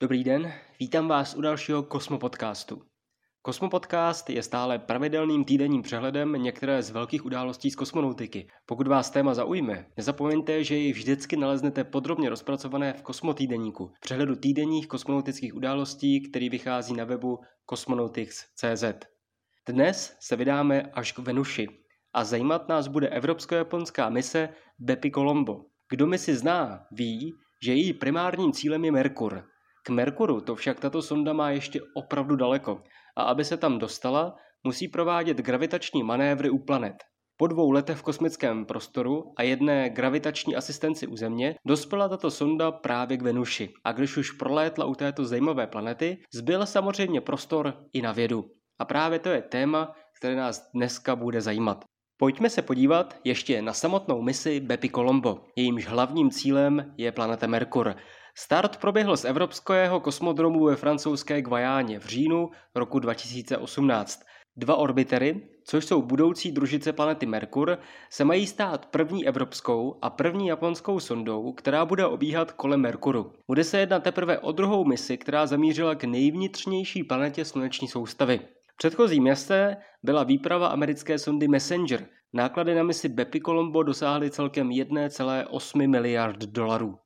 Dobrý 0.00 0.24
den, 0.24 0.52
vítám 0.80 1.08
vás 1.08 1.34
u 1.34 1.40
dalšího 1.40 1.82
Kosmopodcastu. 1.82 2.82
Kosmopodcast 3.42 4.30
je 4.30 4.42
stále 4.42 4.78
pravidelným 4.78 5.44
týdenním 5.44 5.82
přehledem 5.82 6.32
některé 6.32 6.82
z 6.82 6.90
velkých 6.90 7.24
událostí 7.24 7.70
z 7.70 7.76
kosmonautiky. 7.76 8.48
Pokud 8.66 8.86
vás 8.86 9.10
téma 9.10 9.34
zaujme, 9.34 9.86
nezapomeňte, 9.96 10.64
že 10.64 10.76
ji 10.76 10.92
vždycky 10.92 11.36
naleznete 11.36 11.84
podrobně 11.84 12.30
rozpracované 12.30 12.92
v 12.92 13.02
Kosmotýdeníku, 13.02 13.92
přehledu 14.00 14.36
týdenních 14.36 14.88
kosmonautických 14.88 15.54
událostí, 15.54 16.28
který 16.28 16.48
vychází 16.48 16.94
na 16.94 17.04
webu 17.04 17.38
cosmonautics.cz. 17.70 18.84
Dnes 19.68 20.16
se 20.20 20.36
vydáme 20.36 20.82
až 20.82 21.12
k 21.12 21.18
Venuši 21.18 21.68
a 22.12 22.24
zajímat 22.24 22.68
nás 22.68 22.88
bude 22.88 23.08
evropsko-japonská 23.08 24.08
mise 24.08 24.48
Bepi 24.78 25.10
Colombo. 25.10 25.64
Kdo 25.90 26.06
misi 26.06 26.36
zná, 26.36 26.86
ví, 26.90 27.32
že 27.64 27.74
její 27.74 27.92
primárním 27.92 28.52
cílem 28.52 28.84
je 28.84 28.92
Merkur– 28.92 29.44
k 29.88 29.90
Merkuru 29.90 30.40
to 30.40 30.54
však 30.54 30.80
tato 30.80 31.02
sonda 31.02 31.32
má 31.32 31.50
ještě 31.50 31.80
opravdu 31.94 32.36
daleko 32.36 32.82
a 33.16 33.22
aby 33.22 33.44
se 33.44 33.56
tam 33.56 33.78
dostala, 33.78 34.34
musí 34.64 34.88
provádět 34.88 35.36
gravitační 35.36 36.02
manévry 36.02 36.50
u 36.50 36.58
planet. 36.58 36.94
Po 37.36 37.46
dvou 37.46 37.70
letech 37.70 37.96
v 37.96 38.02
kosmickém 38.02 38.66
prostoru 38.66 39.32
a 39.38 39.42
jedné 39.42 39.90
gravitační 39.90 40.56
asistenci 40.56 41.06
u 41.06 41.16
Země 41.16 41.54
dospěla 41.66 42.08
tato 42.08 42.30
sonda 42.30 42.72
právě 42.72 43.16
k 43.16 43.22
Venuši. 43.22 43.72
A 43.84 43.92
když 43.92 44.16
už 44.16 44.30
prolétla 44.30 44.84
u 44.84 44.94
této 44.94 45.24
zajímavé 45.24 45.66
planety, 45.66 46.18
zbyl 46.34 46.66
samozřejmě 46.66 47.20
prostor 47.20 47.74
i 47.92 48.02
na 48.02 48.12
vědu. 48.12 48.44
A 48.78 48.84
právě 48.84 49.18
to 49.18 49.28
je 49.28 49.42
téma, 49.42 49.92
které 50.18 50.36
nás 50.36 50.70
dneska 50.74 51.16
bude 51.16 51.40
zajímat. 51.40 51.84
Pojďme 52.20 52.50
se 52.50 52.62
podívat 52.62 53.16
ještě 53.24 53.62
na 53.62 53.72
samotnou 53.72 54.22
misi 54.22 54.60
Bepi 54.60 54.88
Colombo. 54.90 55.40
Jejímž 55.56 55.86
hlavním 55.86 56.30
cílem 56.30 56.94
je 56.96 57.12
planeta 57.12 57.46
Merkur. 57.46 57.94
Start 58.34 58.76
proběhl 58.76 59.16
z 59.16 59.24
evropského 59.24 60.00
kosmodromu 60.00 60.64
ve 60.64 60.76
francouzské 60.76 61.42
Guajáně 61.42 61.98
v 61.98 62.06
říjnu 62.06 62.50
roku 62.74 62.98
2018. 62.98 64.20
Dva 64.56 64.76
orbitery, 64.76 65.48
což 65.64 65.84
jsou 65.84 66.02
budoucí 66.02 66.52
družice 66.52 66.92
planety 66.92 67.26
Merkur, 67.26 67.78
se 68.10 68.24
mají 68.24 68.46
stát 68.46 68.86
první 68.86 69.26
evropskou 69.26 69.98
a 70.02 70.10
první 70.10 70.46
japonskou 70.46 71.00
sondou, 71.00 71.52
která 71.52 71.84
bude 71.84 72.06
obíhat 72.06 72.52
kolem 72.52 72.80
Merkuru. 72.80 73.32
Bude 73.46 73.64
se 73.64 73.78
jednat 73.78 74.02
teprve 74.02 74.38
o 74.38 74.52
druhou 74.52 74.84
misi, 74.84 75.18
která 75.18 75.46
zamířila 75.46 75.94
k 75.94 76.04
nejvnitřnější 76.04 77.04
planetě 77.04 77.44
sluneční 77.44 77.88
soustavy. 77.88 78.40
Předchozí 78.80 79.20
městé 79.20 79.76
byla 80.02 80.24
výprava 80.24 80.68
americké 80.68 81.18
sondy 81.18 81.48
Messenger. 81.48 82.06
Náklady 82.32 82.74
na 82.74 82.82
misi 82.82 83.08
Bepi 83.08 83.40
Colombo 83.40 83.82
dosáhly 83.82 84.30
celkem 84.30 84.68
1,8 84.68 85.88
miliard 85.88 86.38
dolarů. 86.38 86.98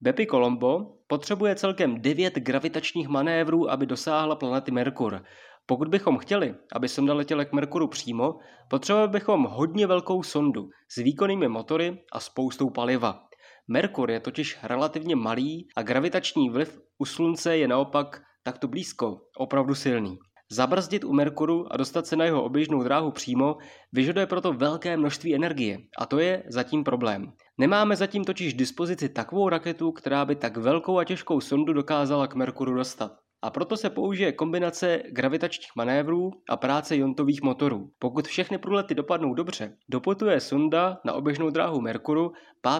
Bepi 0.00 0.26
Colombo 0.26 0.80
potřebuje 1.06 1.54
celkem 1.54 2.00
9 2.00 2.34
gravitačních 2.34 3.08
manévrů, 3.08 3.70
aby 3.70 3.86
dosáhla 3.86 4.36
planety 4.36 4.70
Merkur. 4.70 5.24
Pokud 5.66 5.88
bychom 5.88 6.18
chtěli, 6.18 6.54
aby 6.72 6.88
sonda 6.88 7.14
letěla 7.14 7.44
k 7.44 7.52
Merkuru 7.52 7.88
přímo, 7.88 8.34
potřebovali 8.70 9.08
bychom 9.08 9.44
hodně 9.44 9.86
velkou 9.86 10.22
sondu 10.22 10.68
s 10.88 10.96
výkonnými 10.96 11.48
motory 11.48 11.98
a 12.12 12.20
spoustou 12.20 12.70
paliva. 12.70 13.24
Merkur 13.68 14.10
je 14.10 14.20
totiž 14.20 14.58
relativně 14.62 15.16
malý 15.16 15.68
a 15.76 15.82
gravitační 15.82 16.50
vliv 16.50 16.80
u 16.98 17.04
Slunce 17.04 17.56
je 17.56 17.68
naopak 17.68 18.22
takto 18.42 18.68
blízko, 18.68 19.20
opravdu 19.38 19.74
silný. 19.74 20.18
Zabrzdit 20.54 21.04
u 21.04 21.12
Merkuru 21.12 21.72
a 21.72 21.76
dostat 21.76 22.06
se 22.06 22.16
na 22.16 22.24
jeho 22.24 22.44
oběžnou 22.44 22.82
dráhu 22.82 23.10
přímo 23.10 23.56
vyžaduje 23.92 24.26
proto 24.26 24.52
velké 24.52 24.96
množství 24.96 25.34
energie 25.34 25.78
a 25.98 26.06
to 26.06 26.18
je 26.18 26.42
zatím 26.48 26.84
problém. 26.84 27.32
Nemáme 27.58 27.96
zatím 27.96 28.24
totiž 28.24 28.54
dispozici 28.54 29.08
takovou 29.08 29.48
raketu, 29.48 29.92
která 29.92 30.24
by 30.24 30.36
tak 30.36 30.56
velkou 30.56 30.98
a 30.98 31.04
těžkou 31.04 31.40
sondu 31.40 31.72
dokázala 31.72 32.26
k 32.26 32.34
Merkuru 32.34 32.74
dostat. 32.74 33.12
A 33.42 33.50
proto 33.50 33.76
se 33.76 33.90
použije 33.90 34.32
kombinace 34.32 35.02
gravitačních 35.10 35.70
manévrů 35.76 36.30
a 36.48 36.56
práce 36.56 36.96
jontových 36.96 37.42
motorů. 37.42 37.90
Pokud 37.98 38.28
všechny 38.28 38.58
průlety 38.58 38.94
dopadnou 38.94 39.34
dobře, 39.34 39.76
doputuje 39.88 40.40
sonda 40.40 41.00
na 41.04 41.12
oběžnou 41.12 41.50
dráhu 41.50 41.80
Merkuru 41.80 42.32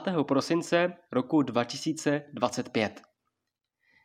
5. 0.05 0.15
prosince 0.23 0.93
roku 1.13 1.43
2025. 1.43 3.01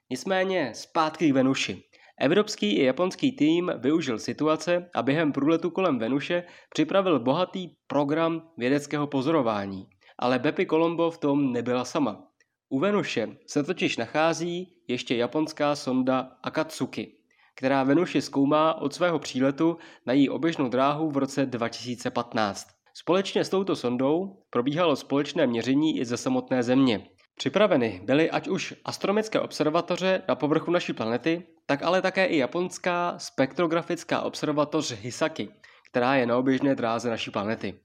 Nicméně 0.10 0.72
zpátky 0.76 1.30
k 1.30 1.34
Venuši. 1.34 1.89
Evropský 2.20 2.76
i 2.76 2.84
japonský 2.84 3.32
tým 3.32 3.72
využil 3.78 4.20
situace 4.20 4.90
a 4.96 5.04
během 5.04 5.32
průletu 5.32 5.70
kolem 5.70 6.00
Venuše 6.00 6.44
připravil 6.70 7.20
bohatý 7.20 7.70
program 7.88 8.42
vědeckého 8.58 9.08
pozorování. 9.08 9.88
Ale 10.18 10.40
Bepi 10.40 10.66
Colombo 10.66 11.12
v 11.12 11.18
tom 11.18 11.52
nebyla 11.52 11.86
sama. 11.86 12.24
U 12.70 12.80
Venuše 12.80 13.38
se 13.48 13.64
totiž 13.64 13.98
nachází 13.98 14.74
ještě 14.88 15.16
japonská 15.16 15.76
sonda 15.76 16.32
Akatsuki, 16.44 17.16
která 17.56 17.84
Venuši 17.84 18.22
zkoumá 18.22 18.82
od 18.82 18.94
svého 18.94 19.20
příletu 19.20 19.78
na 20.06 20.14
její 20.14 20.30
oběžnou 20.30 20.70
dráhu 20.70 21.12
v 21.12 21.18
roce 21.18 21.46
2015. 21.46 22.68
Společně 22.94 23.44
s 23.44 23.50
touto 23.50 23.76
sondou 23.76 24.44
probíhalo 24.50 24.96
společné 24.96 25.48
měření 25.48 26.00
i 26.00 26.06
ze 26.06 26.18
samotné 26.18 26.64
Země. 26.64 27.08
Připraveny 27.36 28.02
byly 28.04 28.32
ať 28.32 28.48
už 28.48 28.74
astronomické 28.86 29.40
observatoře 29.40 30.22
na 30.28 30.36
povrchu 30.36 30.72
naší 30.72 30.94
planety, 30.94 31.44
tak 31.70 31.84
ale 31.84 32.02
také 32.02 32.26
i 32.26 32.38
japonská 32.38 33.16
spektrografická 33.18 34.22
observatoř 34.22 34.92
Hisaki, 34.92 35.50
která 35.92 36.16
je 36.16 36.26
na 36.26 36.38
oběžné 36.38 36.76
dráze 36.76 37.10
naší 37.10 37.32
planety. 37.32 37.80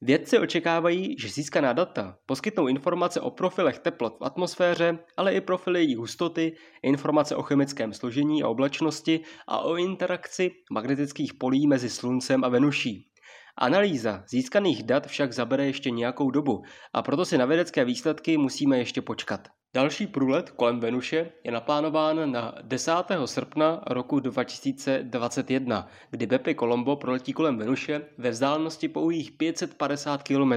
Vědci 0.00 0.38
očekávají, 0.38 1.16
že 1.18 1.28
získaná 1.28 1.72
data 1.72 2.16
poskytnou 2.26 2.66
informace 2.66 3.20
o 3.20 3.30
profilech 3.30 3.78
teplot 3.78 4.18
v 4.20 4.24
atmosféře, 4.24 4.98
ale 5.16 5.34
i 5.34 5.40
profily 5.40 5.80
její 5.84 5.94
hustoty, 5.94 6.56
informace 6.82 7.36
o 7.36 7.42
chemickém 7.42 7.92
složení 7.92 8.42
a 8.42 8.48
oblačnosti 8.48 9.20
a 9.48 9.58
o 9.58 9.76
interakci 9.76 10.50
magnetických 10.72 11.34
polí 11.34 11.66
mezi 11.66 11.90
Sluncem 11.90 12.44
a 12.44 12.48
Venuší. 12.48 13.10
Analýza 13.58 14.24
získaných 14.28 14.82
dat 14.82 15.06
však 15.06 15.32
zabere 15.32 15.66
ještě 15.66 15.90
nějakou 15.90 16.30
dobu 16.30 16.62
a 16.94 17.02
proto 17.02 17.24
si 17.24 17.38
na 17.38 17.44
vědecké 17.44 17.84
výsledky 17.84 18.38
musíme 18.38 18.78
ještě 18.78 19.02
počkat. 19.02 19.48
Další 19.76 20.06
průlet 20.06 20.50
kolem 20.50 20.80
Venuše 20.80 21.30
je 21.44 21.52
naplánován 21.52 22.32
na 22.32 22.54
10. 22.62 22.92
srpna 23.24 23.82
roku 23.86 24.20
2021, 24.20 25.88
kdy 26.10 26.26
Bepi 26.26 26.54
Colombo 26.54 26.96
proletí 26.96 27.32
kolem 27.32 27.58
Venuše 27.58 28.02
ve 28.18 28.30
vzdálenosti 28.30 28.88
pouhých 28.88 29.32
550 29.32 30.22
km. 30.22 30.52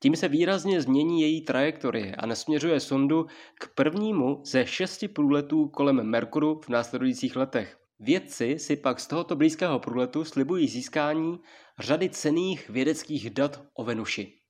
Tím 0.00 0.16
se 0.16 0.28
výrazně 0.28 0.80
změní 0.80 1.22
její 1.22 1.40
trajektorie 1.40 2.14
a 2.14 2.26
nasměřuje 2.26 2.80
sondu 2.80 3.26
k 3.60 3.74
prvnímu 3.74 4.40
ze 4.44 4.66
šesti 4.66 5.08
průletů 5.08 5.68
kolem 5.68 6.02
Merkuru 6.02 6.60
v 6.64 6.68
následujících 6.68 7.36
letech. 7.36 7.78
Vědci 8.00 8.58
si 8.58 8.76
pak 8.76 9.00
z 9.00 9.06
tohoto 9.06 9.36
blízkého 9.36 9.78
průletu 9.78 10.24
slibují 10.24 10.68
získání 10.68 11.38
řady 11.78 12.08
cených 12.08 12.70
vědeckých 12.70 13.30
dat 13.30 13.62
o 13.74 13.84
Venuši. 13.84 14.43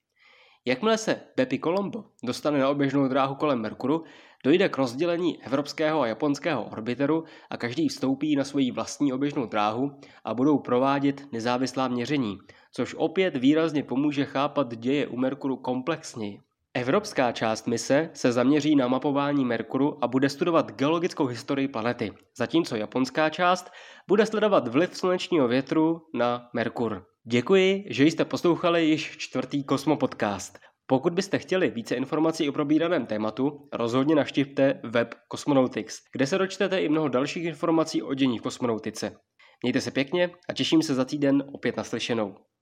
Jakmile 0.67 0.99
se 0.99 1.21
Bepi 1.37 1.59
Colombo 1.59 2.05
dostane 2.23 2.59
na 2.59 2.69
oběžnou 2.69 3.09
dráhu 3.09 3.35
kolem 3.35 3.61
Merkuru, 3.61 4.05
dojde 4.45 4.69
k 4.69 4.79
rozdělení 4.79 5.43
evropského 5.43 6.01
a 6.01 6.07
japonského 6.07 6.65
orbiteru 6.65 7.25
a 7.51 7.57
každý 7.57 7.89
vstoupí 7.89 8.37
na 8.37 8.45
svoji 8.45 8.71
vlastní 8.71 9.13
oběžnou 9.13 9.47
dráhu 9.47 10.01
a 10.25 10.35
budou 10.35 10.59
provádět 10.59 11.33
nezávislá 11.33 11.89
měření, 11.89 12.39
což 12.73 12.95
opět 12.95 13.37
výrazně 13.37 13.83
pomůže 13.83 14.25
chápat 14.25 14.75
děje 14.75 15.07
u 15.07 15.17
Merkuru 15.17 15.57
komplexněji. 15.57 16.41
Evropská 16.75 17.33
část 17.33 17.67
mise 17.67 18.11
se 18.15 18.33
zaměří 18.33 18.77
na 18.77 18.89
mapování 18.89 19.45
Merkuru 19.45 20.05
a 20.05 20.09
bude 20.09 20.29
studovat 20.29 20.73
geologickou 20.73 21.27
historii 21.27 21.69
planety, 21.69 22.13
zatímco 22.37 22.77
japonská 22.77 23.31
část 23.31 23.71
bude 24.09 24.27
sledovat 24.27 24.69
vliv 24.69 24.97
slunečního 24.97 25.49
větru 25.49 26.03
na 26.15 26.49
Merkur. 26.53 27.14
Děkuji, 27.27 27.85
že 27.91 28.05
jste 28.05 28.25
poslouchali 28.25 28.85
již 28.85 29.17
čtvrtý 29.17 29.65
Kosmo 29.65 29.97
podcast. 29.97 30.59
Pokud 30.87 31.13
byste 31.13 31.39
chtěli 31.39 31.71
více 31.71 31.95
informací 31.95 32.49
o 32.49 32.53
probíraném 32.53 33.07
tématu, 33.07 33.69
rozhodně 33.73 34.15
navštivte 34.15 34.81
web 34.85 35.15
Cosmonautics, 35.33 36.03
kde 36.13 36.27
se 36.27 36.39
dočtete 36.39 36.81
i 36.81 36.89
mnoho 36.89 37.09
dalších 37.09 37.45
informací 37.45 38.03
o 38.03 38.15
dění 38.15 38.39
v 38.39 38.43
kosmonautice. 38.43 39.17
Mějte 39.63 39.81
se 39.81 39.91
pěkně 39.91 40.31
a 40.49 40.53
těším 40.53 40.83
se 40.83 40.95
za 40.95 41.05
týden 41.05 41.45
opět 41.53 41.77
naslyšenou. 41.77 42.37